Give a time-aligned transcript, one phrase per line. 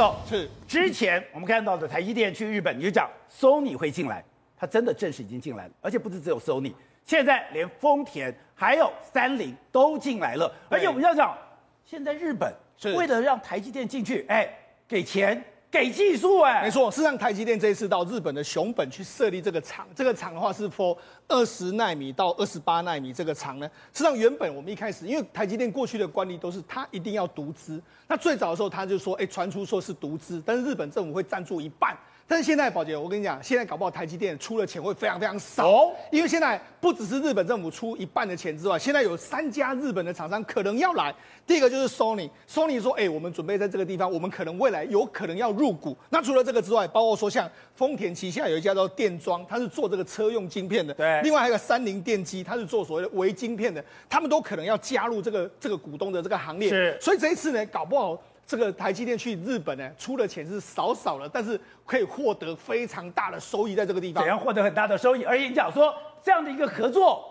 [0.00, 4.24] 走是之前我们看到的台积电去日本，你就讲 Sony 会进来，
[4.56, 6.72] 它真的正式已经进来了，而且不是只有 Sony，
[7.04, 11.36] 现在连丰田还有三菱都进来了，而且我们要讲，
[11.84, 14.48] 现在日本是为了让台积电进去，哎，
[14.88, 15.44] 给钱。
[15.70, 20.96] 给技术哎，没错，是让台积电这一次到日本的熊本去设立这个厂，这个厂的话是 for
[21.28, 23.70] 二十纳米到二十八纳米这个厂呢。
[23.92, 31.96] 实际上原本我们一开始，因为台积电过去的惯例都是它一定要独资，那最早的时候他就说，哎，传出说是独资，但是日本政府会赞助一半。
[32.30, 41.12] 但是现在，宝杰，我跟你讲，现在搞不好台积电出的钱会非常非常少，哦，因为现在不只是日本政府出一半的钱之外，现在有三家日本的厂商可能要来。
[41.44, 45.96] 第一个就是 Sony，Sony 说，哎，我们准备在这个地方，我们可能未来有可能要入股。
[46.08, 51.20] 那除了这个之外，包括说像丰田旗下有一家叫电装，它是做这个车用晶片的，对。
[51.22, 56.68] 另外还有三菱电机，它是做所谓的微晶片的，他们都可能要加入这个这个股东的这个行列。
[56.68, 56.96] 是。
[57.00, 58.16] 所以这一次呢，搞不好。
[58.50, 64.20] 这个台积电去日本呢，出的钱是少少了，但是可以获得非常大的收益，在这个地方。
[64.24, 65.22] 怎样获得很大的收益？
[65.22, 67.29] 而你讲说这样的一个合作。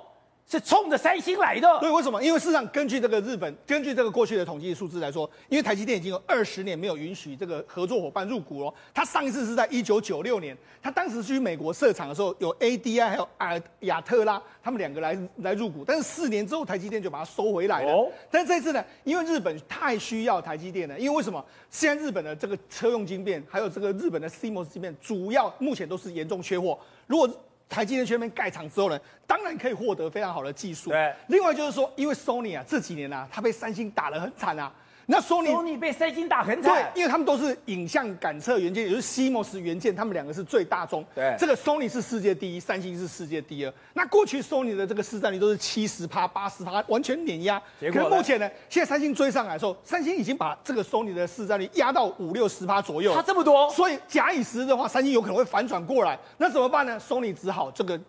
[0.50, 2.20] 是冲着三星来的，对，为什么？
[2.24, 8.74] 因为事实上，根据这个日本，根据这个过去的统计数字来说，因为台积电已经有二十年没有允许这个合作伙伴入股了。
[8.92, 17.92] 他上一次是在一九九六年，他当时去美国设厂的时候，有 ADI 还有亚亚特拉他们两个来来入股，但是四年之后台积电就把它收回来了。
[17.92, 21.46] 哦，但是这次呢，因为日本太需要台积电了，因为为什么？
[21.70, 26.76] 现在日本的这个车用晶片，还有这个日本的 CMOS 晶片，主要目前都是严重缺货。
[27.06, 27.30] 如果
[27.70, 30.90] 台积电全面盖厂之后呢，当然可以获得非常好的技术。
[30.90, 34.74] 对，另外就是说，因为 Sony 啊这几年啊，它被三星打得很惨啊。
[35.12, 41.04] 那 Sony Sony 被三星打很惨，对，因为他们都是影像感测元件，也就是 CMOS 元件，他们两个是最大宗。
[41.16, 43.74] 对，这个 Sony 是世界第一，三星是世界第二。
[43.94, 47.60] 那过去 Sony 的这个市占率都是七十趴、八十趴，完全碾压。
[47.80, 53.12] 结果可是目前呢，现在三星追上来的时候，三星已经把这个 Sony 的市占率压到五六十趴左右。
[53.16, 56.16] 差这么多，所以假以时日的话，三星有可能会反转过来。
[56.38, 58.00] 那怎么办呢？Sony 只好这个。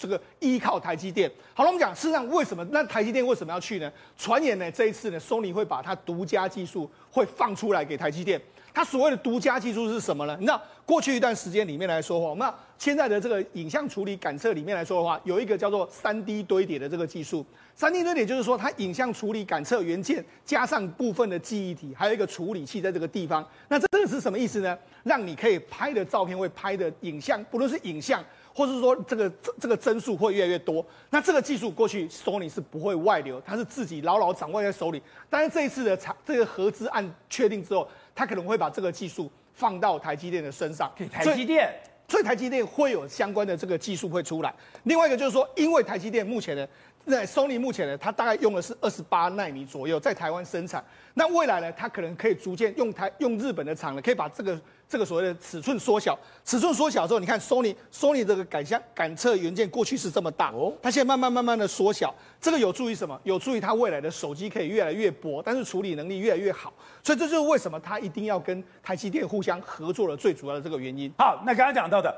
[0.00, 2.64] 这个依靠台积电，好了，我们讲，事实上为什么？
[2.72, 3.92] 那台积电为什么要去呢？
[4.16, 8.40] 传言呢，这一次呢，Sony 会把它独家技术会放出来给台积电。
[8.72, 10.34] 它所谓的独家技术是什么呢？
[10.40, 17.44] 你知道，过去一段时间里面来说的话，那现在的这个影像处理感测里面来说的话，有一个叫做三 D 堆叠的这个技术。
[17.74, 23.46] 三 D 堆叠就是说，它影像处理感测元件加上部分的记忆体，还有一个处理器在这个地方。
[23.68, 24.78] 那这个是什么意思呢？
[25.02, 28.24] 让你可以拍的照片会拍的影像，不论是影像。
[28.52, 35.00] 或者是说这个这这个帧数会越来越多，那这个技术过去 Sony 是不会外流，它是自己牢牢掌握在手里。
[35.28, 40.90] 但是这一次的厂这个合资案确定之后，它可能会把这个技术放到台积电的身上。
[41.12, 41.72] 台积电，
[42.08, 44.52] 所以台积电会有相关的这个技术会出来。
[44.82, 46.66] 另外一个就是说，因为台积电目前呢，
[47.06, 50.84] 在 Sony 目前呢，它大概用的是二十八纳米左右在台湾生产。
[51.14, 54.60] 那未来呢，它可能可以逐渐用台用日本的厂呢，可以把这个。
[54.90, 63.16] 这个所谓的尺寸缩小，尺寸缩小之后，你看 Sony Sony 这个感相感测元件过去是这么大哦，它现在慢慢慢慢的缩小，这个有助于什么？
[63.22, 66.72] 有助于它未来的手机可以越来越薄，但是处理能力越来越好。
[67.04, 71.08] 所以这就是为什么它一定要跟台积电互相合作的最主要的这个原因。
[71.16, 72.12] 好，那刚刚讲到的，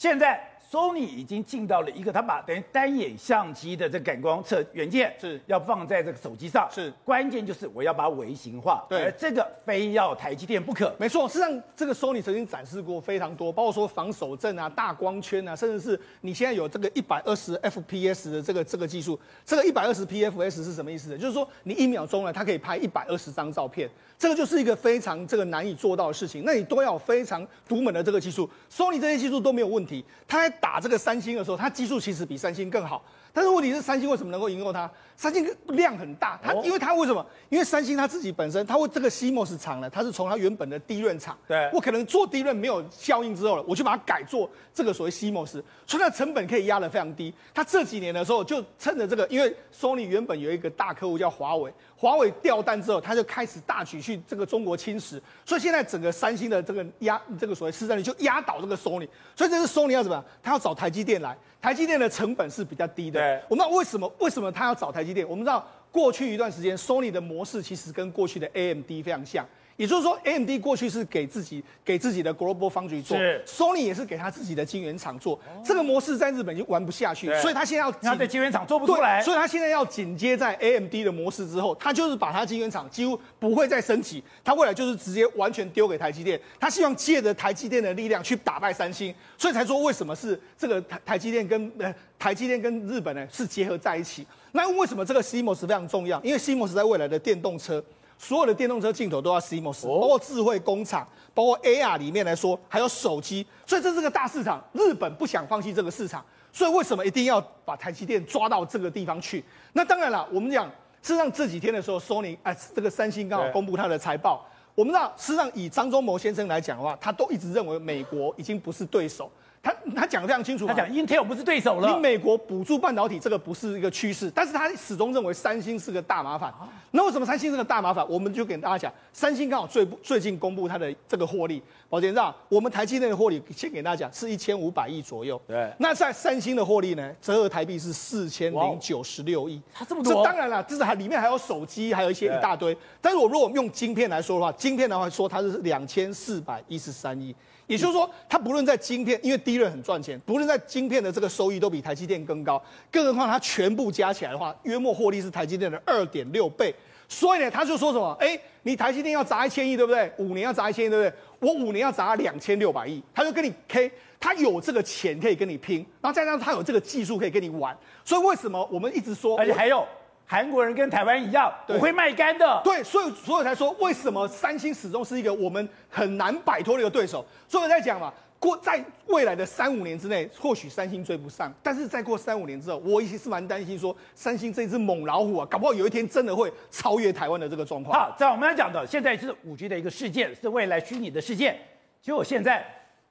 [0.00, 0.42] 现在。
[0.70, 10.94] Sony 已经进到了一个，他把等于单眼相机的这个感光测元件是要放在这个手机上，是关键就是我要把它微型化，对，而这个非要台积电不可。
[10.96, 21.18] 没错，实际上这个 Sony 曾经展示过非常多，包括说防手震啊、大光圈啊，甚至是你现在有这个一百二十 FPS 的这个这个技术，这个一百二十 PFS 是什么意思呢？
[21.18, 26.44] 就是说你一秒钟呢，它可以拍一百二十张照片，这个就是一个非常这个难以做到的事情。
[26.46, 29.89] 那你都要有非常独门的这个技术，Sony 这些技术都没有问题，
[30.28, 33.02] 它还打这个三星的时候，他技术其实比三星更好。
[33.32, 34.90] 但是问题是，三星为什么能够赢过他？
[35.16, 37.24] 三星量很大，它因为它为什么？
[37.48, 47.32] 因为三星它自己本身，它会这个 CMOS 厂呢，它是从它原本的 DRAM 厂，对，我可能做 DRAM 没有效应之后了，我就把它改做这个所谓 CMOS，所以它的成本可以压得非常低。
[47.54, 59.06] 它这几年的时候就趁着这个，因为 Sony 原本有一个大客户叫华为，华为掉单之后，他就开始大举去这个中国侵蚀，所以现在整个三星的这个压这个所谓市占率就压倒这个 Sony，
[59.36, 60.24] 所以这是 Sony 要怎么样？
[60.42, 61.36] 他要找台积电来。
[61.60, 63.20] 台积电的成本是比较低的。
[63.20, 64.10] 对，我们知道为什么？
[64.18, 65.28] 为什么他要找台积电？
[65.28, 65.62] 我们知道
[65.92, 69.46] 过去一段时间，Sony 的模式其实跟过去的 AMD 非常像。
[69.76, 75.36] 也就是说，AMD 过去是给自己给自己的 Global Foundry 做，Sony 也是给他自己的晶圆厂做。
[75.36, 86.38] 哦、这个模式在日本已经玩不下去，所以他现在要他的晶圆厂做不出来，所以他现在要紧接在 AMD 的模式之后，他就是把他晶圆厂几乎不会再升级，他未来就是直接完全丢给台积电。
[86.58, 94.26] 他希望借着台积电的力量去打败三星，所以才说为什么是这个台台积电跟呃台积电跟日本呢是结合在一起。
[94.52, 96.20] 那为什么这个 CMOS 非常重要？
[96.22, 97.82] 因为 CMOS 在未来的电动车。
[98.22, 104.62] 所有的电动车镜头都要 CMOS，包括智慧工厂，包括 AR 里面来说，还有手机，所以这是个大市场。
[104.74, 106.22] 日本不想放弃这个市场，
[106.52, 109.42] 所以为什么一定要把台积电抓到这个地方去？
[109.72, 110.66] 那当然了，我们讲，
[111.00, 114.46] 事实上这几天的时候，Sony 哎，这个三星刚好公布它的财报。
[114.74, 119.30] 我们知道，事实上以张忠谋先生来讲的话，他都一直认为美国已经不是对手。
[119.62, 121.88] 他他讲的非常清楚，他讲 Intel 不是对手了。
[121.88, 126.52] 你美国补助半导体这个不是一个趋势，但是他始终认为三星是个大麻烦。
[126.92, 128.04] 那为什么三星是个大麻烦？
[128.08, 135.40] 我们就给大家讲，三星刚好最最近公布它的这个获利，宝杰长，我们台积电的获利先给大家讲是一千五百亿左右。
[135.46, 135.70] 对。
[135.78, 139.60] 那在三星的获利呢，折合台币是四千零九十六亿。
[139.74, 140.14] 它这么多？
[140.14, 142.74] 这当然了，这是还里面还有手机，还有一些一大堆。
[143.00, 147.34] 但是我如果用晶片来说的话，晶片的话说它是两千四百一十三亿。
[147.70, 152.60] 也就是说，它不论在晶片，因为第一润很赚钱，不论在晶片的这个收益都比台积电更高。
[152.90, 156.74] 更何况它全部加起来的话，约莫获利是台积电的二点六倍。
[157.08, 158.16] 所以呢，他就说什么？
[158.18, 160.12] 哎，你台积电要砸一千亿，对不对？
[160.18, 161.12] 五年要砸一千亿，对不对？
[161.38, 163.88] 我五年要砸两千六百亿，他就跟你 K，
[164.18, 167.76] 他有这个钱可以跟你拼，然后再加上他有这个技术可以跟你玩。
[168.04, 169.86] 所以为什么我们一直说，而且还有。
[170.30, 172.60] 韩国人跟台湾一样，我会卖干的。
[172.62, 177.26] 对，所以所以才说，为什么三星始终是一个我们很难摆脱的一个对手。
[177.48, 187.98] 所以我在讲嘛，过在未来的三五年之内，或许三星追不上，但是再过三五年之后，我也是蛮担心说，三星这只猛老虎啊，搞不好有一天真的会超越台湾的这个状况。
[187.98, 191.58] 好，在我们要讲的，现在是五 G 的一个事件，是未来虚拟的事件。
[192.00, 192.64] 结果现在，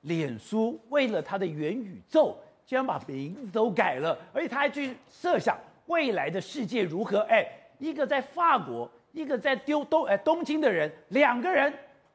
[0.03, 5.57] 脸书为了它的元宇宙，竟然把名字都改了，而且他还去设想。
[5.89, 7.19] 未来的世界如何？
[7.29, 7.45] 哎，
[7.79, 11.73] 一个在法国，一个在丢东哎东京的人，两个人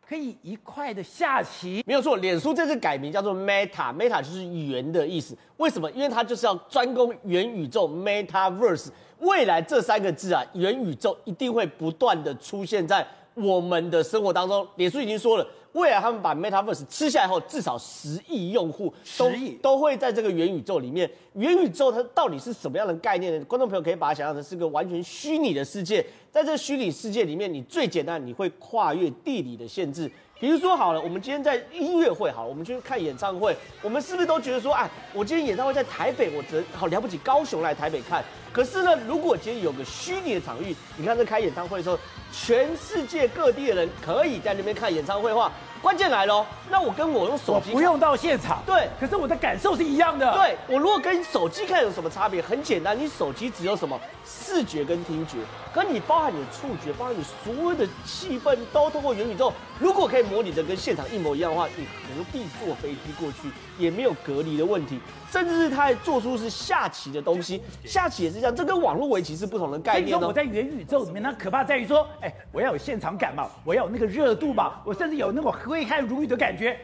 [0.09, 1.83] 可以一块的下棋。
[1.85, 5.37] 没有错，脸书这次改名叫做 Meta，Meta 就是元的意思。
[5.57, 5.91] 为什么？
[5.91, 8.91] 因为它就是要专攻元宇宙 Metaverse。
[9.19, 13.05] 未来这三个字啊，元宇宙一定会不断的出现在
[13.35, 14.67] 我们的生活当中。
[14.77, 15.47] 脸书已经说了。
[15.75, 21.11] 未来他们把 Metaverse 吃下来后，至少十亿用户都十亿都会在这个元宇宙里面。
[21.35, 23.45] 元宇宙它到底是什么样的概念呢？
[23.47, 26.01] 观众朋友可以把它想象成是个完全虚拟的世界。
[26.31, 30.11] 在这个虚拟世界里面，你最简单，你会跨越地理的限制。
[30.41, 38.23] 比如说好了，我们今天在音乐会，好，我们去看演唱会，我们是不是都觉得说，哎，我今天演唱会在台北，我只好了不起，高雄来台北看。
[38.53, 41.99] 可是呢，如果今天有个虚拟的场域，你看在开演唱会的时候，
[42.33, 45.53] 全世界各地的人可以在那边看演唱会的话，
[45.85, 46.47] 关键来喽。
[46.71, 50.33] 那我跟我用手机，不用到现场，对，可是我的感受是一样的。
[50.33, 52.41] 对，我如果跟手机看有什么差别？
[52.41, 55.37] 很简单，你手机只有什么视觉跟听觉，
[55.75, 59.53] 可你包含你的触觉，包含你所有的气氛都通过元宇宙。
[59.79, 63.51] 如果可以模拟的跟现场一模一样的话，你何必坐飞机过去？
[63.77, 64.99] 也没有隔离的问题。
[65.31, 70.11] 甚至是他还做出是下棋的东西，下棋也是这样，这跟网络围棋是不同的概念。
[70.11, 76.79] 所以说我在元宇宙里面，那可怕在于说，哎，我要有现场感嘛，我要有那个热度嘛，我甚至有那种挥汗如雨的感觉。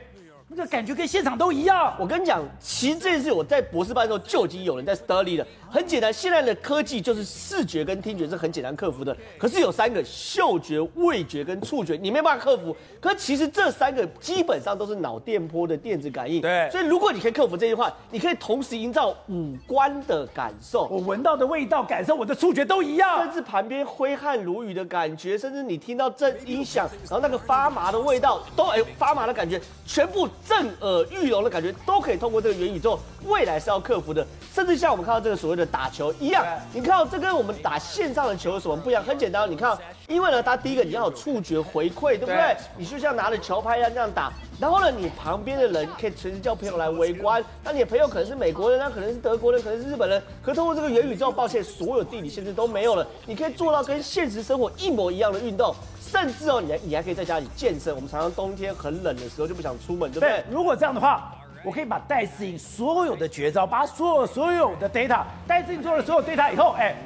[0.52, 1.94] 那个感觉跟现场都一样。
[1.96, 5.46] 我跟你讲，其实这件事我在博士班的时候就已经有人在 study 了。
[5.70, 9.16] 很简单，现在的科技就是视觉跟听觉是很简单克服的。
[9.38, 12.76] 可是有三个嗅觉、味觉跟触觉，你没办法克服。
[13.00, 16.42] 可是其实这三个基本上都是脑电波的电子感应。
[16.42, 16.68] 对。
[16.70, 20.88] 所以如果你可以克服这句话，你可以同时营造五官的感受。
[20.88, 23.22] 我闻到的味道、感受，我的触觉都一样。
[23.22, 30.28] 甚至旁边挥汗如雨的感觉，甚至你听到这音响，然后那个发麻的味道，都哎发麻的感觉，全部。
[30.46, 34.26] 震耳欲聋的感觉都可以通过这个元宇宙，未来是要克服的。
[34.52, 39.02] 甚至像我们看到这个所谓的打球一样，你看到这跟我们打线上的球有什么不一样？
[39.04, 39.76] 很简单，你看，
[40.08, 42.56] 因为呢，它第一个你要有触觉回馈，对不对？
[42.76, 44.32] 你就像拿着球拍一样这样打。
[44.58, 47.42] 然后呢，你旁边的人可以随时叫朋友来围观。
[47.62, 50.22] 那你的朋友可能是美国人，那可能是德国人，可能是日本人。
[50.42, 55.74] 可通过这个元宇宙，抱歉，所有地理限制都没有了，你可以做到跟现实生活一模一样的运动。
[56.10, 57.94] 甚至哦，你还你还可以在家里健身。
[57.94, 60.28] 我们常常冬天很冷的时候就不想出门，对不对？
[60.30, 61.32] 对，如果这样的话，
[61.64, 66.96] 我可以把戴思颖所有的绝招，把所有所有的 data，戴资颖做了所有 data 以后，哎，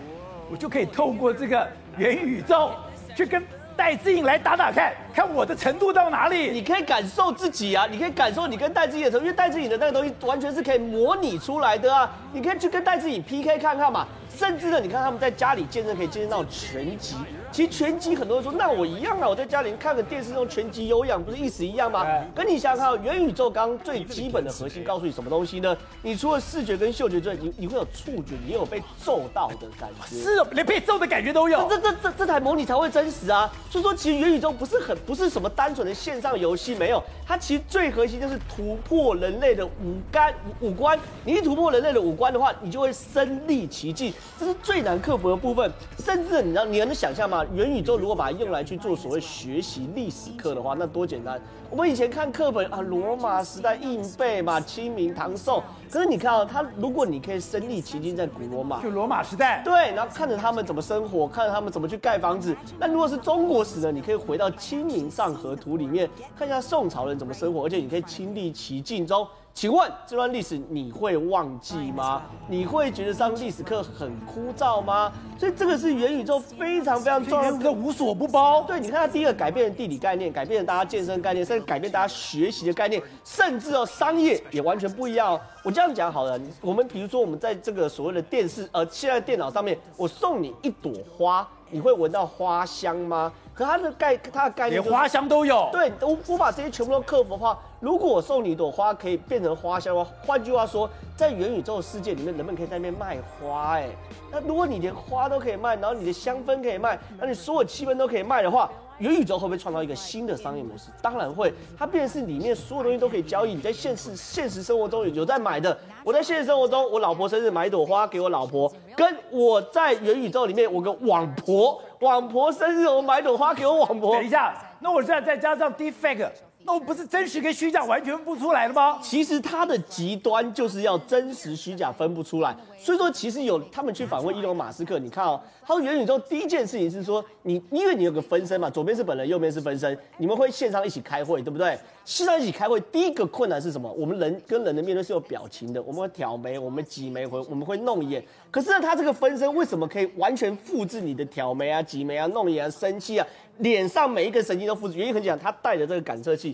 [0.50, 1.68] 我就可以透过这个
[1.98, 2.70] 元宇宙
[3.14, 3.44] 去跟
[3.76, 6.50] 戴志颖来打打看，看我的程度到哪里。
[6.50, 12.10] 你可以感受自己啊，你可以感受你跟戴志颖的程度，因为戴志颖的那个东西完全是可以模拟出来的啊。
[12.32, 14.06] 你可以去跟戴志颖 PK 看看嘛。
[14.36, 17.14] 甚至呢，你看他们在家里健身可以健身到拳击。
[17.54, 22.04] 其实拳击很多人说，那我一样啊，我在家里看个电视用拳击有氧，不是意思一样吗？
[22.34, 25.76] 跟你想想看，元宇宙刚刚最基本的核心告诉你什么东西呢？
[26.02, 30.16] 你除了视觉跟嗅觉之外，你你会有触觉，你也有被揍到的感觉。
[30.16, 31.68] 是哦，连被揍的感觉都有。
[31.68, 33.48] 这这这这台模拟才会真实啊！
[33.70, 40.98] 所以说，其实元宇宙不是很不是什么单纯的线上游戏，没有，它其实最核心就是突破人类的五感五官。
[41.24, 45.70] 你一突破人类的五官的话，你就会身历其境，这是最难克服的部分。
[46.04, 47.43] 甚至你知道，你能想象吗？
[47.52, 51.40] 元宇宙如果把它用来去做所谓学习历史课的话，那多简单。
[51.70, 55.62] 我们以前看课本啊，罗马时代硬背嘛，清明唐宋。
[55.90, 62.56] 可是你看啊，他如果你可以身历其境在古罗马，就罗马时代，对，然后看着他们怎么生活，看着他们怎么去盖房子。
[62.78, 66.08] 那如果是中国史呢，你可以回到《清明上河图》里面，
[66.38, 69.26] 看一下宋朝人怎么生活，而且你可以亲历其境中。
[69.54, 72.22] 请问这段历史你会忘记吗？
[72.48, 75.12] 你会觉得上历史课很枯燥吗？
[75.38, 78.64] 所以这个是元宇宙非常非常重要的，无所不包。
[78.64, 85.40] 对，你看它第一个改变了地理概念，改变了大家健身概念，甚至改变大家学习的概念，甚至哦商业也完全不一样哦。
[85.62, 93.32] 我这样讲好了，我们比如说我们在这个所谓的电视呃现在电脑上面，我送你一朵花，你会闻到花香吗？
[93.54, 95.68] 可它的概它的概念、就是、连花香都有。
[95.70, 103.74] 对，我我把这些全部都克服的话，如果我送你一朵花可以变成花香的话，换句话说，在元宇宙世界里面，人们可以在那边卖花。
[103.74, 103.88] 哎，
[104.32, 108.68] 那如果你连花都可以卖，然后你的香氛可以卖，那你所有气氛都可以卖的话，
[108.98, 110.88] 元宇宙会不会创造一个新的商业模式？
[111.00, 113.54] 当然会，它变成是里面所有东西都可以交易。
[113.54, 124.16] 你在现实现实生活中有在买的，我在现实生活中，我老婆生日买一朵花给我老婆，跟我在元宇宙里面，我跟网婆，网婆生日我买朵花给我网婆。
[124.16, 126.30] 等一下，那我现在再加上 defect。
[126.66, 128.98] 那我不是真实跟虚假完全不出来了吗？
[129.02, 141.78] 其实它的极端就是要真实虚假分不出来，所以说其实有他们去访问伊隆马斯克，你看哦，他说元宇宙第一件事情是说你，因为你有个分身嘛，左边是本人，右边是分身，你们会线上一起开会，对不对？
[142.06, 143.90] 线上一起开会，第一个困难是什么？
[143.92, 148.24] 我们人跟人的面对是有表情的，我们会挑眉，我们挤眉，会我们会弄眼。
[148.50, 153.26] 可是呢，他这个分身为什么可以完全复制你的挑眉啊、挤眉啊、弄眼啊、生气啊？
[153.58, 156.53] 脸上每一个神经都复制，原因很简单，他带着这个感测器，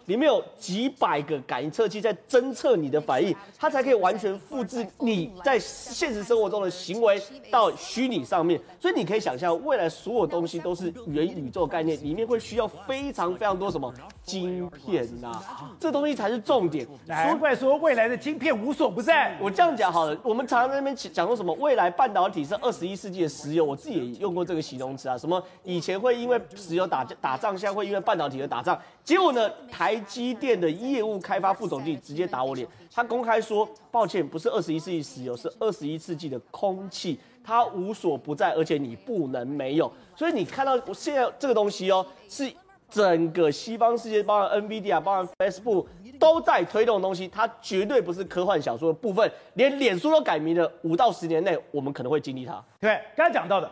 [0.05, 8.59] 里面有几百个感应测器在侦测你的反应，它才可以完全复制你在现实生活中的行为到虚拟上面。
[8.79, 13.93] 所以你可以想象，未来所有东西都是元宇宙概念，里面会需要非常非常多什么
[14.23, 16.87] 晶片呐、啊，这东西才是重点。
[17.05, 19.37] 难怪说未来的晶片无所不在。
[19.39, 28.79] 我这样讲好了，我们常常在那边讲说什么未来半导体是二十一世纪的石油，我自己也用过这个形容词啊，什么以前会因为石油打打仗，现在会因为半导体而打仗。
[29.03, 39.91] 结果呢，台台积电的业务开发副总经理直接打我脸，他公开说，抱歉，不是二十一世纪石油，是二十一世纪的空气，它无所不在，而且你不能没有。
[40.15, 42.49] 所以你看到现在这个东西哦，是
[42.89, 45.85] 整个西方世界，包含 NVIDIA，包含 Facebook
[46.17, 52.63] 都在推动东西，它绝对不是科幻小说的部分，连脸书都改名了，五到十年内我们可能会经历它。
[52.79, 53.69] 对，刚才讲到的。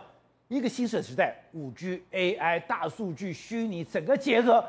[0.49, 4.65] 一个新的时代，五 G、AI、大数据、虚拟，整个结合，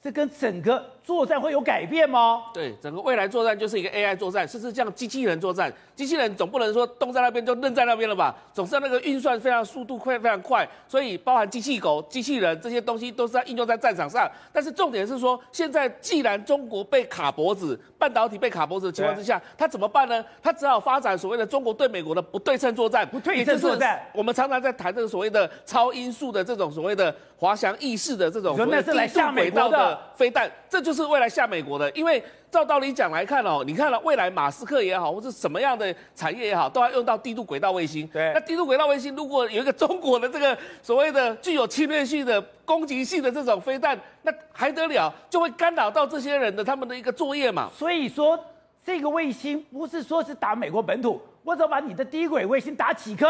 [0.00, 2.44] 这跟整个作战会有改变吗？
[2.54, 5.70] 对，整个未来作战就是一个 AI 作战，甚至像机器人作战。
[5.94, 8.34] 机器人总不能说冻在那边就愣在那边了吧？
[8.52, 10.66] 总是要那个运算非常速度快，非常快。
[10.88, 14.26] 所以包含机器狗、机器人这些东西都是在应用在战场上。
[14.50, 20.24] 但是重点是说，现在既然中国被卡脖子，半导体被卡脖子的情况之下，他怎么办呢？
[20.42, 23.06] 他只好发展所谓的中国对美国的不对称作战。
[23.06, 25.34] 不对称作战，我们常常在谈这个所谓。
[25.34, 31.90] 的超音速的这种所谓的滑翔翼式的这种所谓的低速轨道的飞弹，这就是未来下美国的。
[31.92, 38.06] 因为照道理讲来看哦，你看了未来马斯克也好，或者什么样的产业也好，都要用到低度轨道卫星。
[38.08, 45.12] 对，那低度轨道卫星如果有一个中国的这个所谓的具有侵略性的攻击性的这种飞弹，那还得了？
[45.28, 47.70] 就会干扰到这些人的他们的一个作业嘛。
[47.74, 48.38] 所以说，
[48.84, 53.26] 这个卫星不是说是打美国本土，我只要把你的低轨卫星打几颗。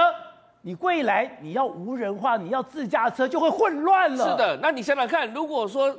[0.66, 4.30] 你未来你要无人化，你要自驾车就会混乱了。
[4.30, 5.94] 是的，那你想想看，如果说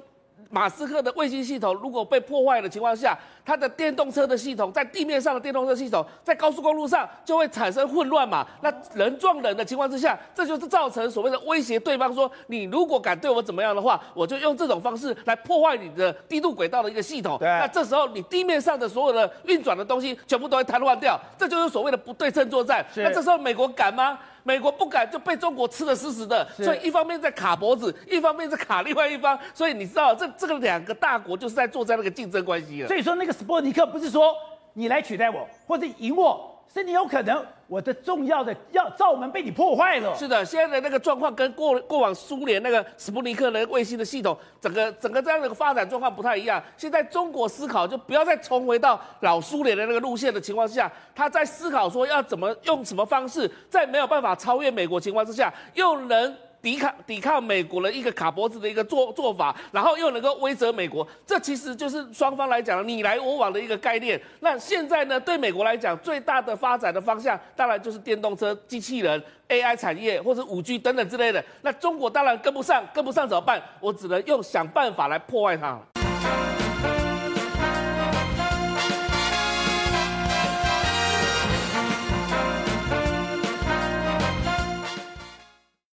[0.50, 8.46] 马斯克的卫星系统如果被破坏的情况下，它的电动车的系统在地面上的电动车系统在高速公路上就会产生混乱嘛？
[8.62, 17.38] 那人撞人的情况之下，这就是造成所谓的威胁对方说，你如果敢对我怎么样的话，我就用这种方式来破坏你的低度轨道的一个系统。
[17.38, 22.86] 对，那这时候你地面上的所有的运转的东西全部都会瘫痪掉，这就是所谓的不对称作战。
[22.96, 24.18] 那这时候美国敢吗？
[24.48, 32.88] 美国不敢，就被中国吃的死死的，所以一方面在卡脖子，一方面在卡另外一方，所以你知道这这个两个大国就是在作战那个竞争关系了。
[32.88, 34.32] 所以说那个斯波尼克不是说
[34.74, 36.55] 你来取代我或者赢我。
[36.74, 40.14] 是你有可能，我的重要的要罩门被你破坏了。
[40.16, 46.62] 是的，现在的那个状况跟过过往苏联那个斯普尼克的卫星的系统，整个整个这样的发展状况不太一样。
[46.76, 56.36] 现在中国思考就不要再重回到老苏联的那个路线的情况下，他在思考说要怎么用什么方式，在没有办法超越美国情况之下，又能。
[56.66, 64.20] 抵抗抵抗美国的一个卡脖子的一个做做法，然后又能够威慑美国，这其实就是双方来讲你来我往的一个概念。
[64.40, 71.46] 那现在呢，对美国来讲，最大的发展的方向，当然就是电动车、机器人、AI 产业或者五 G 等等之类的。
[71.62, 73.62] 那中国当然跟不上，跟不上怎么办？
[73.80, 75.80] 我只能用想办法来破坏它。